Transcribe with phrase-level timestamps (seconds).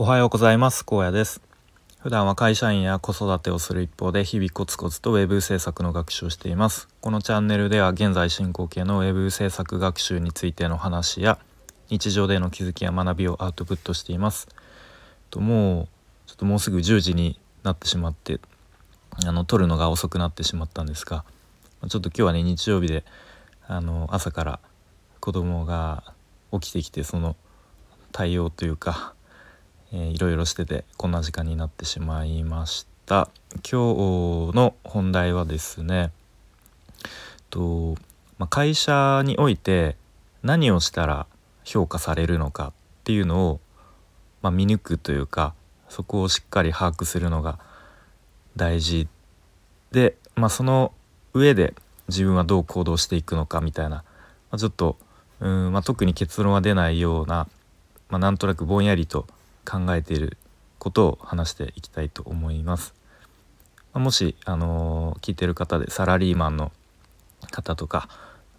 [0.00, 0.84] おはようございます。
[0.84, 1.40] 高野です。
[1.98, 6.86] 普段は会社員や子育てをする一方で日々コツコツと web 制作の学習をしています。
[7.00, 11.40] このチャンネルでは現在進行形の web 制作学習についての話や
[11.90, 14.46] 日常での気づきや学びをアウトプットしています。
[15.30, 15.88] ともう
[16.28, 18.38] ちょっともうすぐ10時になってしまって
[19.26, 21.24] あの撮るのが遅くなってしまったんですが
[21.88, 23.04] ちょっと今日はね日曜日で
[23.66, 24.60] あの朝から
[25.18, 26.04] 子供が
[26.52, 27.34] 起きてきてその
[28.12, 29.14] 対応というか、
[29.92, 33.30] えー、いろいろしててこんな時間になってしまいました。
[33.54, 36.12] 今日の本題はですね
[37.50, 37.94] と、
[38.38, 39.96] まあ、会社において
[40.42, 41.26] 何をしたら
[41.64, 42.72] 評価されるのかっ
[43.04, 43.60] ていうのを、
[44.42, 45.54] まあ、見抜くというか
[45.88, 47.58] そこをしっかり把握するのが
[48.56, 49.08] 大事
[49.92, 50.92] で、まあ、その
[51.32, 51.74] 上で
[52.08, 54.04] 自分はどう行動していくのかみたいな、ま
[54.52, 54.98] あ、ちょっと
[55.40, 57.48] うん、まあ、特に結論は出ないような、
[58.08, 59.26] まあ、なんとなくぼんやりと
[59.68, 60.38] 考えている
[60.78, 62.94] ことを話していきたいと思います。
[63.92, 66.72] まあ、もし、あのー、聞いてる方でサラリーマンの
[67.50, 68.08] 方とか、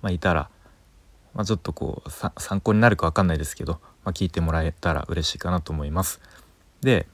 [0.02, 0.50] まあ、いたら、
[1.34, 6.20] まあ、ちょっとこう参考になるか分かんないですけど、ま、聞いてもらえたら嬉しいかなと思います。
[6.82, 7.08] で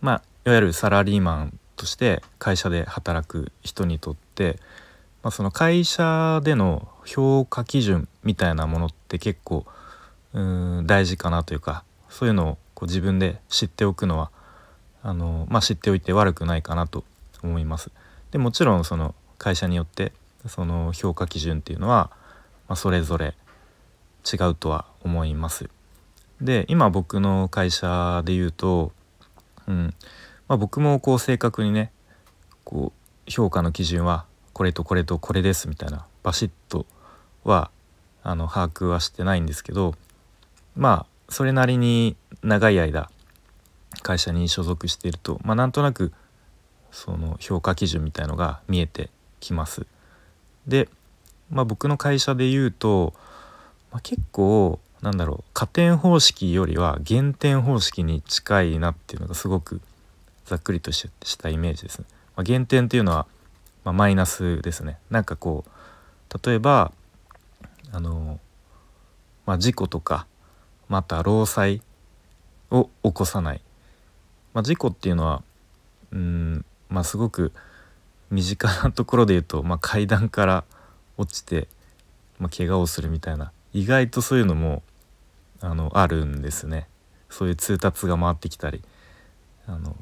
[0.00, 4.58] まあいわゆるサラリーマンとして会社で働く人にとって、
[5.22, 9.64] まあ、その会社での評価基準みたいなものって結構
[10.32, 14.32] うん大事かなというかそういうのをこう自分で知っておくのは
[15.04, 17.04] あの、まあ、知っておいて悪くないかなと
[17.40, 17.92] 思います。
[18.32, 20.12] でもちろんその会社によって
[20.48, 22.10] その評価基準っていうのは、
[22.66, 23.34] まあ、それぞれ
[24.24, 25.70] 違うとは思います。
[26.40, 28.90] で今僕の会社で言うと、
[29.68, 29.94] うん
[30.48, 31.92] まあ、僕もこう正確にね
[32.64, 32.92] こ
[33.26, 36.84] う評価の基準はこれとこれとこれですみたいなバシッと
[37.44, 37.70] は
[38.24, 39.94] あの把握はしてないんですけど
[40.74, 43.10] まあそれなりに長い間
[44.02, 46.12] 会社に所属していると、まあ、なんとなく
[46.90, 49.86] その評価基準みたいのが見えてきます。
[50.66, 50.88] で、
[51.50, 53.14] まあ、僕の会社で言うと、
[53.90, 59.80] まあ、結構なんだろう加点方式よりは減点方式に近いなっていうのがすごく
[60.44, 61.08] ざっくりとし
[61.38, 62.04] たイメージですね。
[62.36, 63.26] まあ、減点っていうのは、
[63.84, 64.98] まあ、マイナスですね。
[65.10, 66.92] なんかこう例えば
[67.90, 68.38] あの、
[69.44, 70.26] まあ、事故とか
[70.88, 71.82] また労災
[72.70, 73.60] を起こさない、
[74.54, 75.42] まあ、事故っていうのは
[76.12, 77.52] うんまあすごく
[78.30, 80.64] 身近なところで言うと、まあ、階段から
[81.18, 81.68] 落ちて、
[82.38, 84.82] まあ、怪我をするみたいな意外とそういうのも
[85.60, 86.88] あのあるんですね。
[87.30, 88.82] そういう通達が回ってきたり
[89.66, 89.96] あの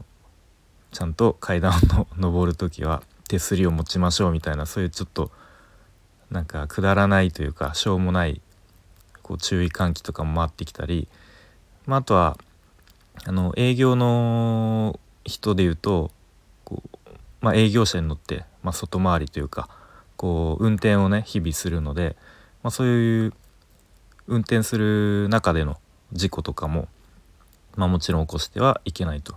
[0.91, 5.31] ちゃんと階段を 登る時は手すりを持ちましょうみたいなそういうちょっと
[6.31, 8.41] なんかくだらないというかしょうもない
[9.31, 11.07] こう注意喚起とかも回ってきたり、
[11.87, 12.37] まあ、あとは
[13.25, 16.11] あの営業の人でいうと
[16.65, 17.09] こう、
[17.41, 19.69] まあ、営業車に乗って、まあ、外回りというか
[20.17, 22.17] こう運転をね日々するので、
[22.65, 23.33] まあ、そういう
[24.27, 25.79] 運転する中での
[26.13, 26.89] 事故とかも、
[27.77, 29.35] まあ、もちろん起こしてはいけないと。
[29.35, 29.37] っ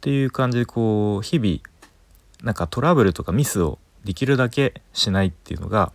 [0.00, 1.58] ていう感じでこう日々
[2.44, 5.90] なんかトラブルとかミスをできるだけしないっていうのが、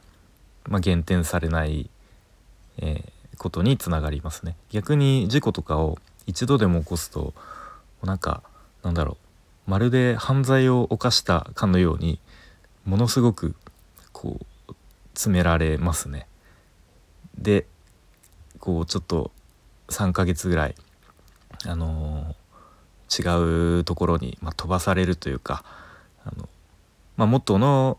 [0.68, 1.90] まあ、減点されない、
[2.82, 4.56] えー、ことにつながりますね。
[4.70, 5.98] 逆に事故とかを
[6.28, 7.34] 一度でも起こすと
[8.04, 8.44] なんか
[8.84, 9.18] なんだろ
[9.68, 12.20] うまるで犯罪を犯したかのように
[12.86, 13.56] ものすごく
[14.12, 14.74] こう
[15.14, 16.28] 詰められますね。
[17.38, 17.66] で
[18.60, 19.32] こうちょっと
[19.90, 20.76] 3ヶ月ぐらい
[21.66, 25.64] あのー、違うところに、まあ、飛ばされるというか
[26.24, 26.48] あの
[27.20, 27.98] まあ、元の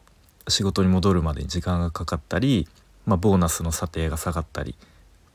[0.49, 2.67] 仕事に戻るまでに時間がかかったり、
[3.07, 4.77] まあ、ボーナスの査定が下がったり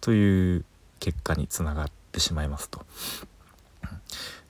[0.01, 0.65] という
[0.99, 2.85] 結果につながってしまいますと。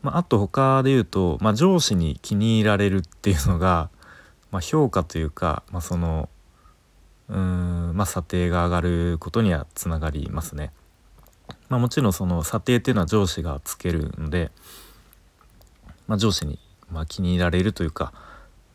[0.02, 3.90] まあ、あと他で言うと、まあ、上司に気に入られるっていうのが、
[4.52, 6.30] まあ、評価というか、まあ、その
[7.28, 10.72] うん、まあ、査定が上がることにはつながりますね。
[11.70, 14.52] まあ、もちろんその査定っていうのは上司がつけるので、
[16.08, 16.60] まあ、上司に
[16.92, 18.12] まあ気に入られるというか、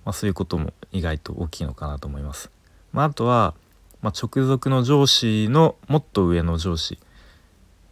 [0.04, 2.50] まあ、そういうことも意外と大きいのかなと思います。
[2.92, 3.54] まあ、あとは、
[4.02, 6.98] まあ、直属の上司のもっと上の上司、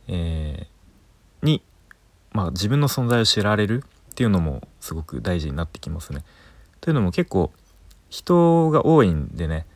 [0.07, 1.63] えー、に、
[2.33, 6.25] まあ、自分の存在を知られるっていうのもすごく大事になってきますね。
[6.81, 7.53] というのも結構
[8.09, 9.67] 人が多いんでね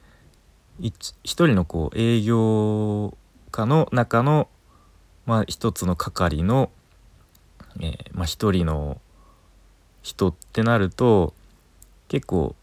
[0.81, 3.17] 一人のこう営業
[3.51, 4.49] 家の中の、
[5.27, 6.71] まあ、一つの係の、
[7.81, 9.01] えーまあ、一人の
[10.03, 11.35] 人ってなると
[12.09, 12.55] 結構、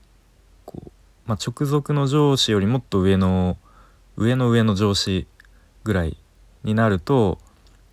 [1.30, 3.56] まあ、直属の上司よりもっと上の
[4.18, 5.28] 上の上の上司
[5.84, 6.18] ぐらい
[6.64, 7.38] になると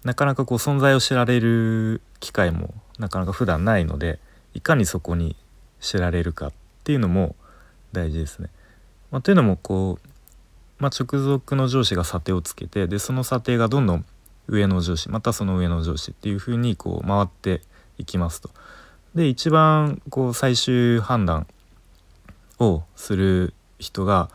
[0.04, 4.20] なかなかこう存在を知られる機会もなかなか普段ないので
[4.54, 5.36] いかにそこに
[5.80, 6.52] 知られるかっ
[6.84, 7.36] ていうのも
[7.92, 8.48] 大事ですね。
[9.10, 10.08] まあ、というのもこう、
[10.78, 14.06] まあ、直属の上司が査定をつけてでその査定がどんどん
[14.48, 17.60] 上の上司またその上の上司っていうふうにこう回って
[17.98, 18.48] いきますと。
[19.14, 21.46] で一番こう最終判断
[22.58, 24.30] をする人が、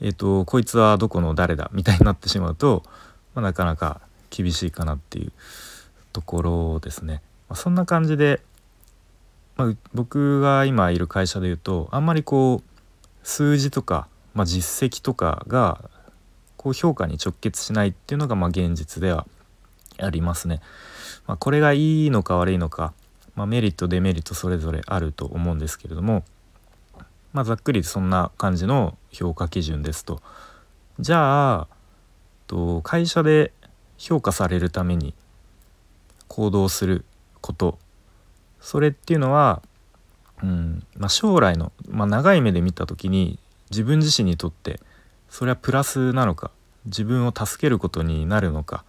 [0.00, 2.82] えーと、こいつはどこの誰だみたいになってしまうと、
[3.34, 4.00] まあ、なかなか
[4.30, 5.32] 厳しいかなっていう
[6.12, 7.22] ところですね。
[7.48, 8.40] まあ、そんな感じで、
[9.56, 12.80] まあ、僕が今いる会社でいうとあんまりこう
[13.22, 15.90] 数字とか、まあ、実績とかが
[16.56, 19.26] こう評価に直結しないっていうのがまあ現実では
[19.98, 20.60] ありますね。
[21.26, 22.92] まあ、これがいいのか悪いのか、
[23.36, 26.24] まあ、メリットデメリットそれぞれあると思うんですけれども、
[27.34, 30.22] まあ、ざっくりそんな感じの評価基準ですと。
[31.00, 31.68] じゃあ
[32.46, 33.52] と会社で
[33.98, 35.12] 評価されるために
[36.28, 37.04] 行動する
[37.40, 37.78] こと
[38.60, 39.60] それっていうのは、
[40.42, 43.38] うんまあ、将来の、まあ、長い目で見た時に
[43.70, 44.80] 自分自身にとって
[45.28, 46.52] それはプラスなのか
[46.86, 48.84] 自分を助けることになるのか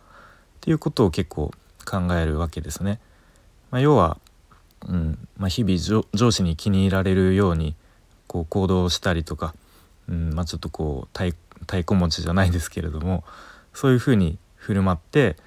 [0.57, 1.51] っていうことを結構
[1.85, 2.99] 考えるわけですね。
[3.71, 4.17] まあ、要は、
[4.87, 7.75] うんまあ、日々上司に気に入られるように
[8.35, 9.55] こう行動したりとか、
[10.09, 11.33] うんまあ、ちょっとこう太
[11.77, 13.23] 鼓持ちじゃないですけれども
[13.73, 15.37] そういうふうに振る舞って、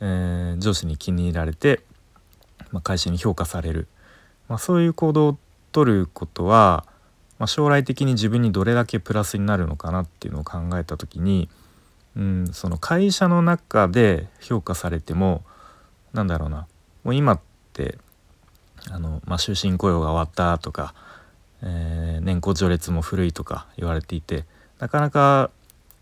[0.00, 1.80] えー、上司に気に入られて、
[2.72, 3.86] まあ、会社に評価される、
[4.48, 5.38] まあ、そういう行動を
[5.70, 6.86] とることは、
[7.38, 11.48] まあ、将来的に自分にどれだけプラスになるのかなっていうのを考えた時に、
[12.16, 15.44] うん、その会社の中で評価されても
[16.12, 16.66] なんだろうな
[17.04, 17.40] もう今っ
[17.74, 17.96] て
[18.90, 20.94] あの、まあ、終身雇用が終わったとか
[21.62, 21.97] え、
[22.28, 24.44] 年功序列も古いとか言われていて
[24.78, 25.50] なかなか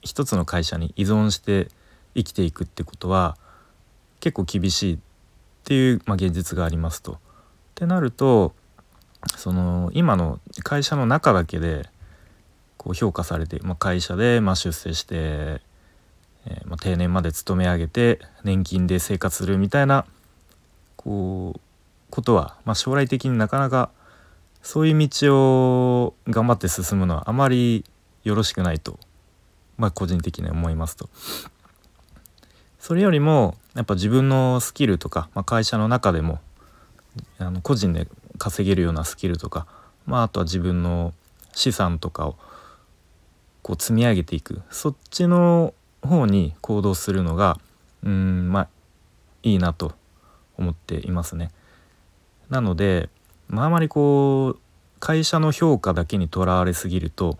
[0.02, 1.68] 一つの会社に依存して
[2.14, 3.36] 生きていくってことは
[4.20, 4.98] 結構厳しいっ
[5.64, 7.12] ていう、まあ、現実がありますと。
[7.12, 7.16] っ
[7.74, 8.54] てなると
[9.36, 11.88] その今の会社の中だけで
[12.76, 20.06] こう評価されて、まあ、会社でま出世して、えー、ま、定年まで勤め上げて年金で生活するみたいな
[20.96, 21.60] こう
[22.10, 23.90] ことは、ま将来的になかなか
[24.66, 27.84] そういう道を頑張って進むのはあまり
[28.24, 28.98] よろしくないと、
[29.78, 31.08] まあ、個人的に思いますと。
[32.80, 36.40] それよりもやっぱ自分のスキルとか、まあ、会社の中でも
[37.38, 38.08] あの個人で
[38.38, 39.68] 稼げるようなスキルとか、
[40.04, 41.14] まあ、あとは自分の
[41.52, 42.36] 資産とかを
[43.62, 47.60] こう積み上げていくそっちの方に行動するのが
[48.02, 48.68] うんまあ
[49.44, 49.92] いいなと
[50.58, 51.52] 思っていますね。
[52.50, 53.10] なので
[53.48, 54.60] まあ、あまりこう
[55.00, 57.38] 会社の評価だけにとらわれすぎると、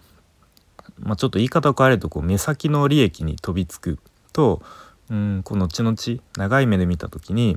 [0.98, 3.98] まあ、ちょっと言い方を変えるとこう目先の利益に飛びつく
[4.32, 4.62] と
[5.10, 5.96] うんこう後々
[6.36, 7.56] 長い目で見た時に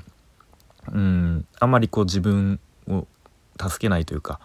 [0.91, 3.07] うんあまりこう自分を
[3.59, 4.39] 助けないというか、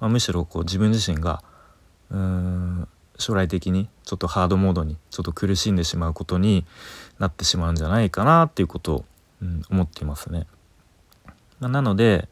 [0.00, 1.42] まあ、むしろこう自分自身が
[2.10, 2.88] うん
[3.20, 6.64] 将来的にちょっとハードモードにちょっと苦しんでしまうことに
[7.18, 9.04] なってしまうんじゃないかなっていうことを、
[9.42, 10.46] うん、思っていますね。
[11.60, 12.28] まあ、なので、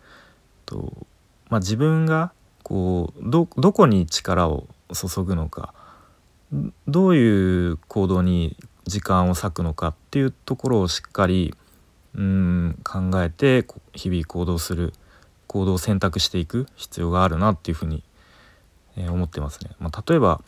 [0.69, 1.07] と
[1.51, 2.33] まあ、自分が
[2.63, 5.73] こうどこに力を注ぐのか
[6.87, 11.55] どういう行動に時間を割くのかっていうところをしっかり
[12.15, 14.93] うん考えて日々行動する
[15.47, 18.03] 行動を選択していく必要があるなっていうふうに、
[18.97, 19.71] えー、思ってますね。
[19.79, 20.43] まあ、例えば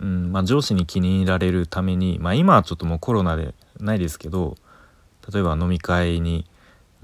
[0.00, 4.56] うんまあ、上司に気に入られるために、まあ、今はちょっともうコロナでないですけど
[5.32, 6.46] 例えば飲み会に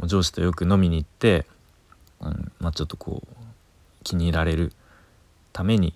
[0.02, 1.46] 上司とよく飲みに行って
[2.20, 3.36] うんまあ、ちょっとこう
[4.04, 4.72] 気に入られる
[5.52, 5.94] ために、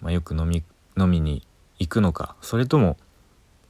[0.00, 0.62] まあ、よく飲み
[0.98, 1.46] 飲みに
[1.78, 2.96] 行くのかそれとも、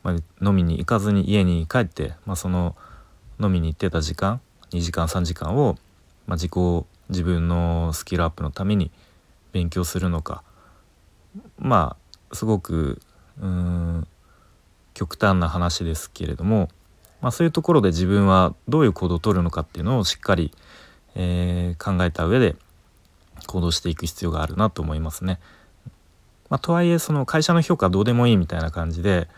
[0.03, 2.77] まあ、飲みに行かずに家に帰って、まあ、その
[3.41, 4.41] 飲みに行ってた時間
[4.71, 5.77] 2時間3時間を、
[6.27, 8.91] まあ、自己自分のスキルアップのために
[9.53, 10.43] 勉強するのか
[11.59, 11.97] ま
[12.31, 13.01] あすごく
[13.41, 14.07] うん
[14.95, 16.69] 極端な話ですけれども、
[17.21, 20.53] まあ、そういうところで自分はどういう行動をとるのかっていうのをしっかり
[21.15, 22.57] えー、考えた上で
[23.47, 25.39] 行動していく必要があるなと思いますね。
[26.49, 29.29] まあ、とはいえその会社の評価どうでもいいみたいな感じで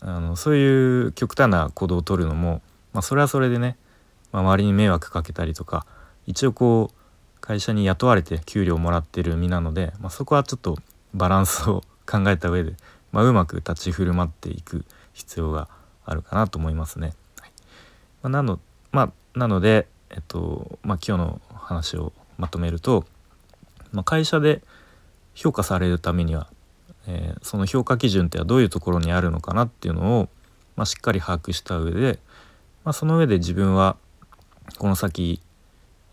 [0.00, 3.76] あのそういう極端な行動をとるのも、まあ、それはそれでね、
[4.30, 5.86] まあ、周りに迷惑かけたりとか
[6.26, 10.78] 一応こう会社に雇われて給料をもらってる身なので、ま、そこはちょっと
[11.14, 12.74] バランスを考えた上で、
[13.12, 14.84] ま、うまく立ち振る舞っていく
[15.14, 15.68] 必要が
[16.04, 17.12] あるかなと思いますね。
[17.40, 17.52] はい
[18.22, 18.60] ま、なの
[18.92, 23.04] ま、なのでえっとまあ、今日の話をまとめると、
[23.92, 24.62] まあ、会社で
[25.34, 26.48] 評価されるためには、
[27.06, 30.28] えー、その評価基準ってはどういうところにあるのかなっていうのを、
[30.74, 32.18] まあ、しっかり把握した上で、
[32.82, 33.96] まあ、その上で自分は
[34.78, 35.42] この先、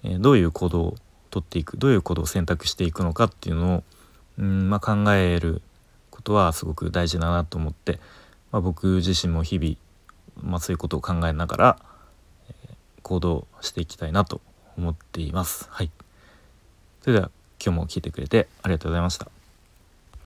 [0.04, 0.96] えー、どういう行動を
[1.30, 3.84] とっていくどういう行動を選択していくのかっていうのを
[4.38, 5.62] うん、まあ、考える
[6.10, 8.00] ことはすごく大事だなと思って、
[8.52, 9.76] まあ、僕自身も日々、
[10.42, 11.80] まあ、そういうことを考えながら、
[13.04, 14.42] 行動していきたいなと
[14.78, 15.68] 思っています。
[15.70, 15.92] はい、
[17.02, 17.30] それでは
[17.64, 19.33] 今日も聞いてくれてありがとうございました。